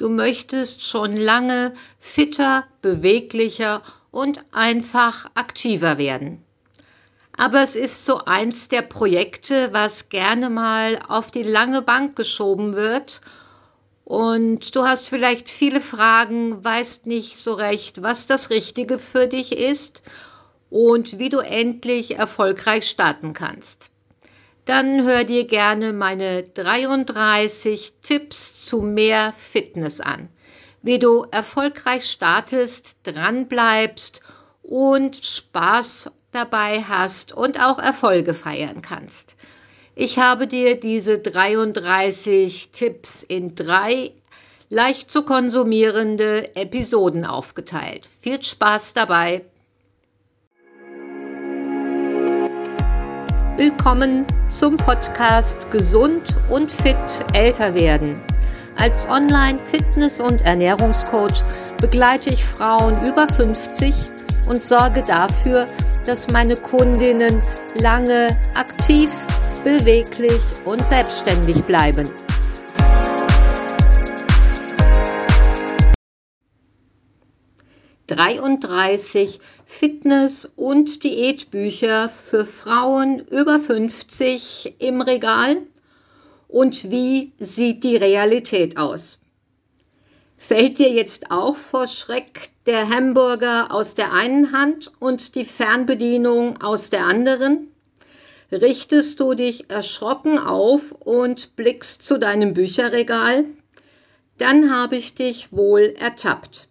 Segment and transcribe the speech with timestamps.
[0.00, 6.42] du möchtest schon lange fitter, beweglicher und einfach aktiver werden.
[7.36, 12.74] Aber es ist so eins der Projekte, was gerne mal auf die lange Bank geschoben
[12.74, 13.20] wird.
[14.04, 19.52] Und du hast vielleicht viele Fragen, weißt nicht so recht, was das Richtige für dich
[19.52, 20.02] ist
[20.70, 23.90] und wie du endlich erfolgreich starten kannst.
[24.70, 30.28] Dann hör dir gerne meine 33 Tipps zu mehr Fitness an,
[30.80, 34.20] wie du erfolgreich startest, dranbleibst
[34.62, 39.34] und Spaß dabei hast und auch Erfolge feiern kannst.
[39.96, 44.12] Ich habe dir diese 33 Tipps in drei
[44.68, 48.06] leicht zu konsumierende Episoden aufgeteilt.
[48.20, 49.44] Viel Spaß dabei!
[53.60, 56.96] Willkommen zum Podcast Gesund und fit
[57.34, 58.18] älter werden.
[58.78, 61.42] Als Online-Fitness- und Ernährungscoach
[61.78, 63.94] begleite ich Frauen über 50
[64.48, 65.66] und sorge dafür,
[66.06, 67.42] dass meine Kundinnen
[67.74, 69.10] lange aktiv,
[69.62, 72.08] beweglich und selbstständig bleiben.
[78.10, 85.58] Dreiunddreißig Fitness- und Diätbücher für Frauen über 50 im Regal
[86.48, 89.20] und wie sieht die Realität aus?
[90.36, 96.60] Fällt dir jetzt auch vor Schreck der Hamburger aus der einen Hand und die Fernbedienung
[96.60, 97.68] aus der anderen?
[98.50, 103.44] Richtest du dich erschrocken auf und blickst zu deinem Bücherregal?
[104.38, 106.69] Dann habe ich dich wohl ertappt.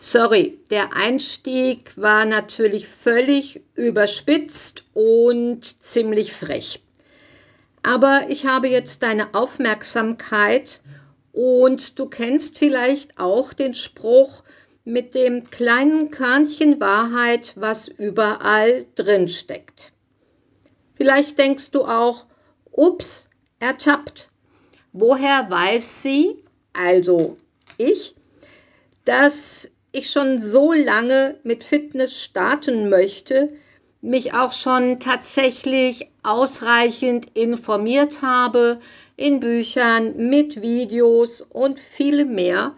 [0.00, 6.84] Sorry, der Einstieg war natürlich völlig überspitzt und ziemlich frech.
[7.82, 10.80] Aber ich habe jetzt deine Aufmerksamkeit
[11.32, 14.44] und du kennst vielleicht auch den Spruch
[14.84, 19.92] mit dem kleinen Körnchen Wahrheit, was überall drin steckt.
[20.94, 22.26] Vielleicht denkst du auch,
[22.70, 23.26] ups,
[23.58, 24.28] ertappt.
[24.92, 26.36] Woher weiß sie,
[26.72, 27.36] also
[27.78, 28.14] ich,
[29.04, 33.52] dass ich schon so lange mit Fitness starten möchte,
[34.00, 38.80] mich auch schon tatsächlich ausreichend informiert habe
[39.16, 42.76] in Büchern, mit Videos und viele mehr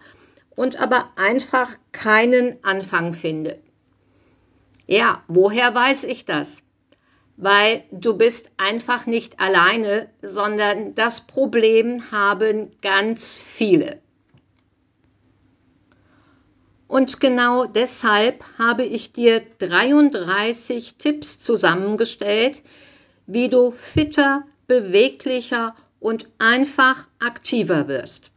[0.55, 3.59] und aber einfach keinen Anfang finde.
[4.87, 6.63] Ja, woher weiß ich das?
[7.37, 13.99] Weil du bist einfach nicht alleine, sondern das Problem haben ganz viele.
[16.91, 22.61] Und genau deshalb habe ich dir 33 Tipps zusammengestellt,
[23.25, 28.31] wie du fitter, beweglicher und einfach aktiver wirst.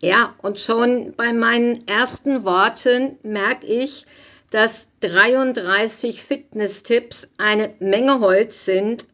[0.00, 4.04] Ja, und schon bei meinen ersten Worten merke ich,
[4.50, 9.06] dass 33 Fitness-Tipps eine Menge Holz sind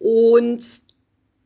[0.00, 0.64] und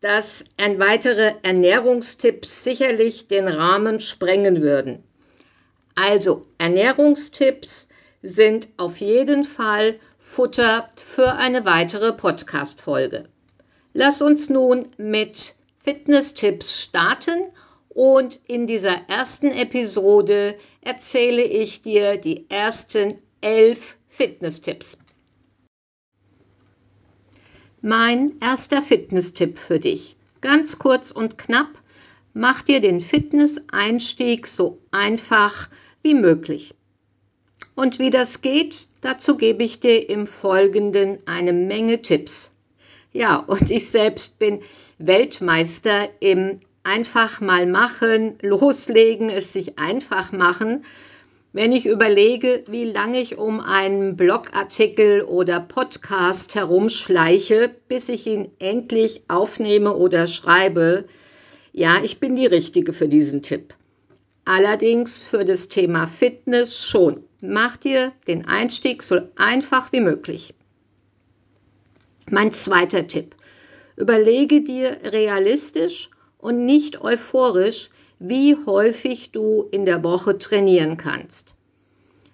[0.00, 5.04] dass weitere Ernährungstipps sicherlich den Rahmen sprengen würden.
[5.94, 7.88] Also Ernährungstipps
[8.22, 13.28] sind auf jeden Fall Futter für eine weitere Podcast-Folge.
[13.92, 17.52] Lass uns nun mit Fitness-Tipps starten
[17.90, 24.98] und in dieser ersten Episode erzähle ich dir die ersten elf Fitness-Tipps.
[27.82, 30.16] Mein erster Fitness-Tipp für dich.
[30.40, 31.68] Ganz kurz und knapp,
[32.32, 36.74] mach dir den Fitness-Einstieg so einfach wie möglich.
[37.74, 42.50] Und wie das geht, dazu gebe ich dir im Folgenden eine Menge Tipps.
[43.12, 44.60] Ja, und ich selbst bin
[44.98, 50.84] Weltmeister im einfach mal machen, loslegen, es sich einfach machen.
[51.52, 58.50] Wenn ich überlege, wie lange ich um einen Blogartikel oder Podcast herumschleiche, bis ich ihn
[58.58, 61.04] endlich aufnehme oder schreibe,
[61.72, 63.74] ja, ich bin die Richtige für diesen Tipp.
[64.46, 67.24] Allerdings für das Thema Fitness schon.
[67.40, 70.54] Mach dir den Einstieg so einfach wie möglich.
[72.30, 73.36] Mein zweiter Tipp.
[73.96, 81.54] Überlege dir realistisch und nicht euphorisch, wie häufig du in der Woche trainieren kannst.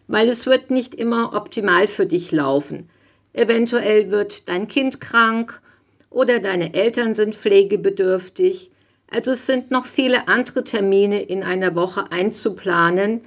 [0.09, 2.89] Weil es wird nicht immer optimal für dich laufen.
[3.33, 5.63] Eventuell wird dein Kind krank
[6.11, 8.70] oder deine Eltern sind pflegebedürftig
[9.11, 13.23] also es sind noch viele andere Termine in einer Woche einzuplanen.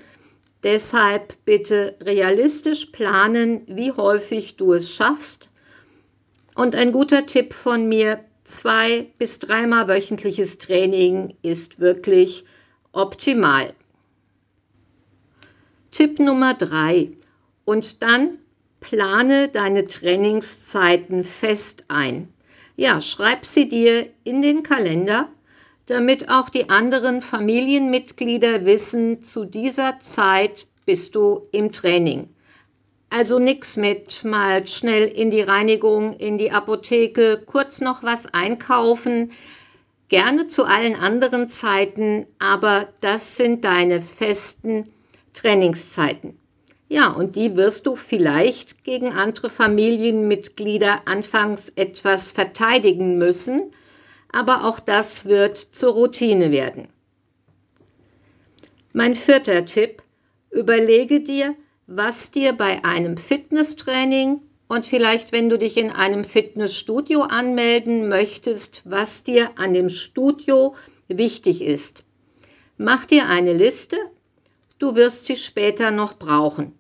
[0.64, 5.50] Deshalb bitte realistisch planen, wie häufig du es schaffst.
[6.56, 12.46] Und ein guter Tipp von mir, zwei bis dreimal wöchentliches Training ist wirklich
[12.94, 13.74] optimal.
[15.92, 17.12] Tipp Nummer drei.
[17.66, 18.38] Und dann
[18.80, 22.34] plane deine Trainingszeiten fest ein.
[22.76, 25.30] Ja, schreib sie dir in den Kalender,
[25.86, 32.28] damit auch die anderen Familienmitglieder wissen, zu dieser Zeit bist du im Training.
[33.10, 39.32] Also nichts mit mal schnell in die Reinigung, in die Apotheke, kurz noch was einkaufen.
[40.10, 44.90] Gerne zu allen anderen Zeiten, aber das sind deine festen
[45.34, 46.40] Trainingszeiten.
[46.90, 53.74] Ja, und die wirst du vielleicht gegen andere Familienmitglieder anfangs etwas verteidigen müssen,
[54.34, 56.90] aber auch das wird zur Routine werden.
[58.92, 60.04] Mein vierter Tipp,
[60.52, 61.56] überlege dir,
[61.88, 68.82] was dir bei einem Fitnesstraining und vielleicht, wenn du dich in einem Fitnessstudio anmelden möchtest,
[68.84, 70.76] was dir an dem Studio
[71.08, 72.04] wichtig ist.
[72.78, 73.98] Mach dir eine Liste
[74.84, 76.78] Du wirst sie später noch brauchen.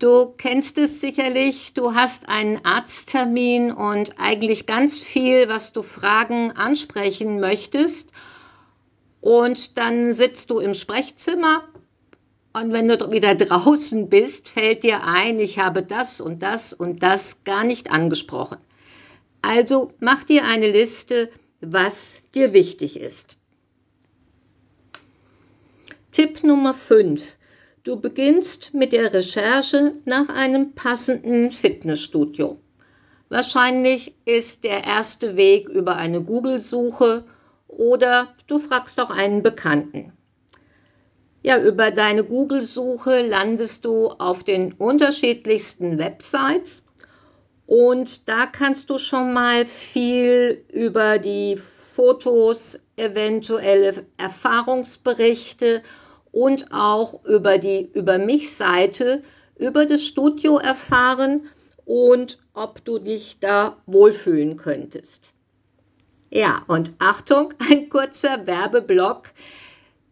[0.00, 6.52] Du kennst es sicherlich, du hast einen Arzttermin und eigentlich ganz viel, was du Fragen
[6.52, 8.10] ansprechen möchtest.
[9.20, 11.68] Und dann sitzt du im Sprechzimmer
[12.54, 17.02] und wenn du wieder draußen bist, fällt dir ein, ich habe das und das und
[17.02, 18.56] das gar nicht angesprochen.
[19.42, 21.30] Also mach dir eine Liste,
[21.60, 23.36] was dir wichtig ist.
[26.10, 27.36] Tipp Nummer 5.
[27.90, 32.56] Du beginnst mit der Recherche nach einem passenden Fitnessstudio.
[33.28, 37.24] Wahrscheinlich ist der erste Weg über eine Google-Suche
[37.66, 40.12] oder du fragst auch einen Bekannten.
[41.42, 46.84] Ja, über deine Google-Suche landest du auf den unterschiedlichsten Websites
[47.66, 55.82] und da kannst du schon mal viel über die Fotos, eventuelle Erfahrungsberichte
[56.32, 59.22] und auch über die Über mich Seite
[59.56, 61.48] über das Studio erfahren
[61.84, 65.32] und ob du dich da wohlfühlen könntest.
[66.30, 69.30] Ja, und Achtung, ein kurzer Werbeblock.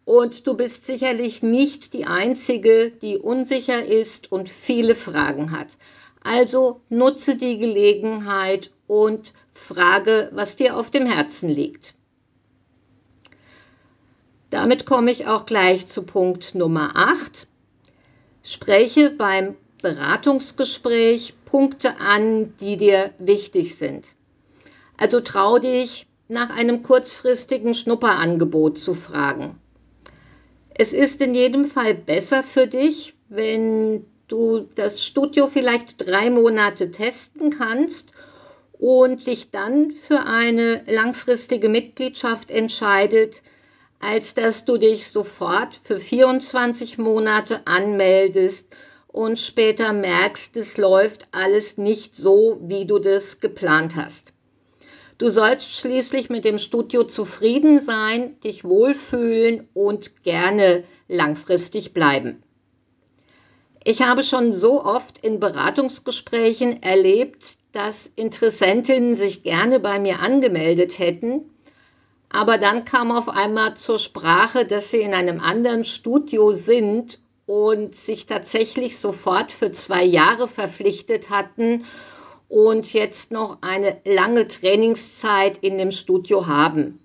[0.07, 5.77] und du bist sicherlich nicht die Einzige, die unsicher ist und viele Fragen hat.
[6.23, 11.95] Also nutze die Gelegenheit und frage, was dir auf dem Herzen liegt.
[14.53, 17.47] Damit komme ich auch gleich zu Punkt Nummer 8.
[18.43, 24.09] Spreche beim Beratungsgespräch Punkte an, die dir wichtig sind.
[24.99, 29.59] Also trau dich, nach einem kurzfristigen Schnupperangebot zu fragen.
[30.75, 36.91] Es ist in jedem Fall besser für dich, wenn du das Studio vielleicht drei Monate
[36.91, 38.13] testen kannst
[38.75, 43.41] und dich dann für eine langfristige Mitgliedschaft entscheidet,
[44.03, 48.75] als dass du dich sofort für 24 Monate anmeldest
[49.07, 54.35] und später merkst, es läuft alles nicht so, wie du das geplant hast.
[55.19, 62.43] Du sollst schließlich mit dem Studio zufrieden sein, dich wohlfühlen und gerne langfristig bleiben.
[63.85, 70.99] Ich habe schon so oft in Beratungsgesprächen erlebt, dass Interessentinnen sich gerne bei mir angemeldet
[70.99, 71.52] hätten,
[72.33, 77.95] aber dann kam auf einmal zur Sprache, dass sie in einem anderen Studio sind und
[77.95, 81.85] sich tatsächlich sofort für zwei Jahre verpflichtet hatten
[82.49, 86.99] und jetzt noch eine lange Trainingszeit in dem Studio haben.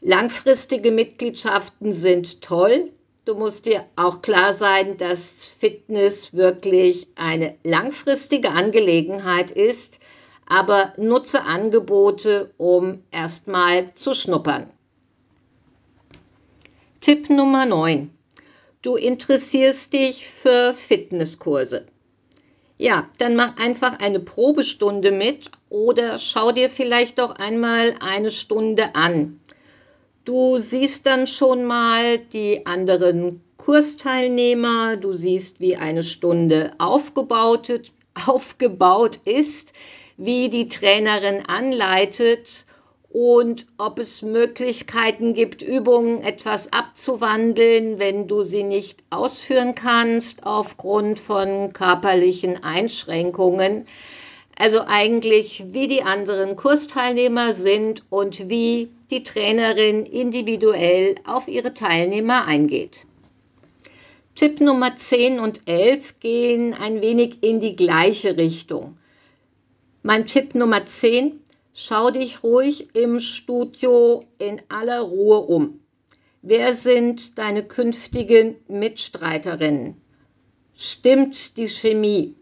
[0.00, 2.90] Langfristige Mitgliedschaften sind toll.
[3.24, 9.97] Du musst dir auch klar sein, dass Fitness wirklich eine langfristige Angelegenheit ist,
[10.48, 14.70] aber nutze Angebote, um erstmal zu schnuppern.
[17.00, 18.10] Tipp Nummer 9.
[18.82, 21.86] Du interessierst dich für Fitnesskurse.
[22.78, 28.94] Ja, dann mach einfach eine Probestunde mit oder schau dir vielleicht doch einmal eine Stunde
[28.94, 29.40] an.
[30.24, 37.80] Du siehst dann schon mal die anderen Kursteilnehmer, du siehst, wie eine Stunde aufgebaut,
[38.26, 39.72] aufgebaut ist,
[40.18, 42.66] wie die Trainerin anleitet
[43.10, 51.18] und ob es Möglichkeiten gibt, Übungen etwas abzuwandeln, wenn du sie nicht ausführen kannst aufgrund
[51.18, 53.86] von körperlichen Einschränkungen.
[54.58, 62.44] Also eigentlich, wie die anderen Kursteilnehmer sind und wie die Trainerin individuell auf ihre Teilnehmer
[62.44, 63.06] eingeht.
[64.34, 68.96] Tipp Nummer 10 und 11 gehen ein wenig in die gleiche Richtung.
[70.04, 71.40] Mein Tipp Nummer 10,
[71.74, 75.80] schau dich ruhig im Studio in aller Ruhe um.
[76.40, 80.00] Wer sind deine künftigen Mitstreiterinnen?
[80.76, 82.36] Stimmt die Chemie?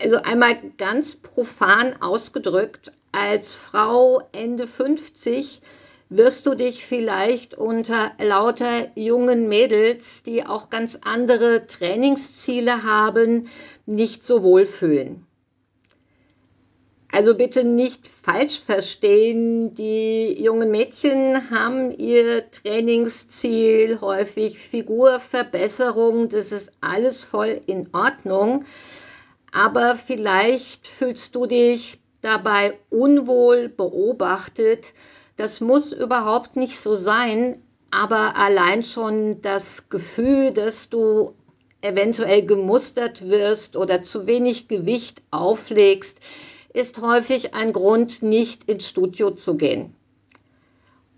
[0.00, 5.60] Also einmal ganz profan ausgedrückt, als Frau Ende 50
[6.08, 13.48] wirst du dich vielleicht unter lauter jungen Mädels, die auch ganz andere Trainingsziele haben,
[13.86, 15.26] nicht so wohlfühlen.
[17.16, 26.72] Also bitte nicht falsch verstehen, die jungen Mädchen haben ihr Trainingsziel häufig Figurverbesserung, das ist
[26.82, 28.66] alles voll in Ordnung,
[29.50, 34.92] aber vielleicht fühlst du dich dabei unwohl beobachtet,
[35.38, 41.32] das muss überhaupt nicht so sein, aber allein schon das Gefühl, dass du
[41.80, 46.20] eventuell gemustert wirst oder zu wenig Gewicht auflegst,
[46.76, 49.94] ist häufig ein Grund, nicht ins Studio zu gehen.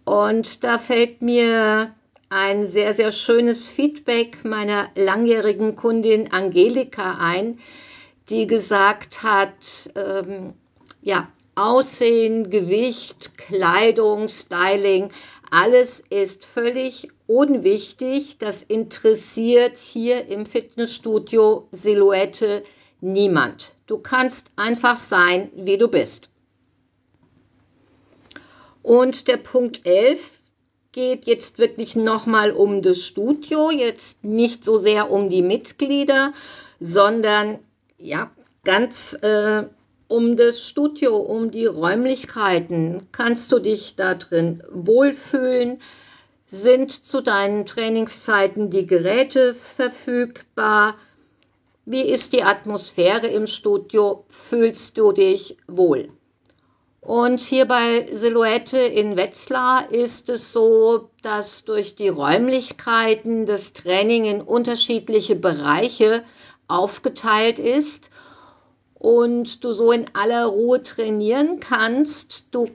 [0.04, 1.92] Und da fällt mir
[2.28, 7.58] ein sehr, sehr schönes Feedback meiner langjährigen Kundin Angelika ein,
[8.30, 10.54] die gesagt hat, ähm,
[11.02, 15.10] ja, Aussehen, Gewicht, Kleidung, Styling,
[15.50, 18.38] alles ist völlig unwichtig.
[18.38, 22.62] Das interessiert hier im Fitnessstudio Silhouette
[23.00, 23.74] niemand.
[23.88, 26.28] Du kannst einfach sein, wie du bist.
[28.82, 30.40] Und der Punkt 11
[30.92, 36.34] geht jetzt wirklich nochmal um das Studio, jetzt nicht so sehr um die Mitglieder,
[36.78, 37.60] sondern
[37.96, 38.30] ja,
[38.62, 39.64] ganz äh,
[40.06, 43.06] um das Studio, um die Räumlichkeiten.
[43.10, 45.80] Kannst du dich da drin wohlfühlen?
[46.46, 50.94] Sind zu deinen Trainingszeiten die Geräte verfügbar?
[51.90, 54.26] Wie ist die Atmosphäre im Studio?
[54.28, 56.10] Fühlst du dich wohl?
[57.00, 64.26] Und hier bei Silhouette in Wetzlar ist es so, dass durch die Räumlichkeiten das Training
[64.26, 66.24] in unterschiedliche Bereiche
[66.66, 68.10] aufgeteilt ist
[68.92, 72.48] und du so in aller Ruhe trainieren kannst.
[72.50, 72.68] Du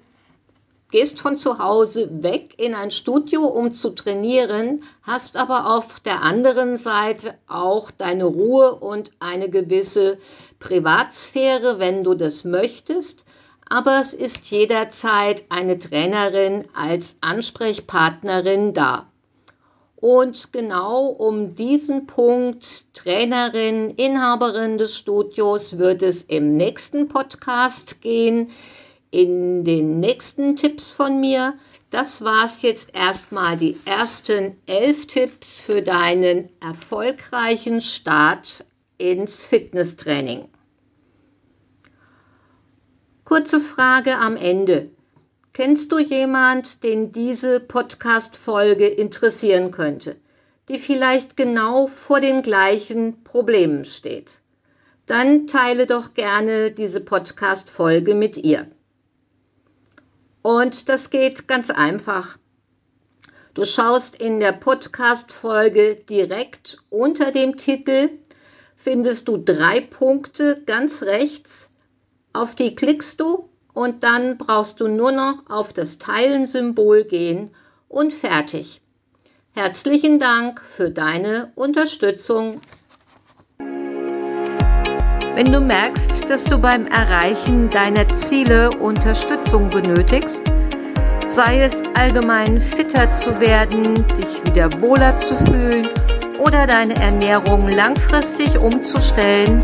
[0.94, 6.22] gehst von zu Hause weg in ein Studio, um zu trainieren, hast aber auf der
[6.22, 10.20] anderen Seite auch deine Ruhe und eine gewisse
[10.60, 13.26] Privatsphäre, wenn du das möchtest.
[13.68, 19.08] Aber es ist jederzeit eine Trainerin als Ansprechpartnerin da.
[19.96, 28.52] Und genau um diesen Punkt, Trainerin, Inhaberin des Studios, wird es im nächsten Podcast gehen,
[29.14, 31.54] in den nächsten Tipps von mir.
[31.92, 38.66] Das war's jetzt erstmal die ersten elf Tipps für deinen erfolgreichen Start
[38.98, 40.50] ins Fitnesstraining.
[43.24, 44.90] Kurze Frage am Ende.
[45.54, 50.16] Kennst du jemand, den diese Podcast-Folge interessieren könnte,
[50.70, 54.40] die vielleicht genau vor den gleichen Problemen steht?
[55.06, 58.68] Dann teile doch gerne diese Podcast-Folge mit ihr.
[60.44, 62.38] Und das geht ganz einfach.
[63.54, 68.10] Du schaust in der Podcast-Folge direkt unter dem Titel,
[68.76, 71.72] findest du drei Punkte ganz rechts.
[72.34, 77.52] Auf die klickst du und dann brauchst du nur noch auf das Teilen-Symbol gehen
[77.88, 78.82] und fertig.
[79.52, 82.60] Herzlichen Dank für deine Unterstützung.
[85.36, 90.44] Wenn du merkst, dass du beim Erreichen deiner Ziele Unterstützung benötigst,
[91.26, 95.90] sei es allgemein fitter zu werden, dich wieder wohler zu fühlen
[96.38, 99.64] oder deine Ernährung langfristig umzustellen,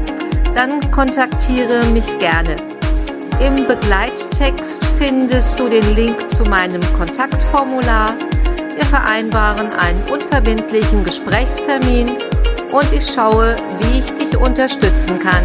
[0.55, 2.55] dann kontaktiere mich gerne.
[3.39, 8.15] Im Begleittext findest du den Link zu meinem Kontaktformular.
[8.75, 12.17] Wir vereinbaren einen unverbindlichen Gesprächstermin
[12.71, 15.43] und ich schaue, wie ich dich unterstützen kann.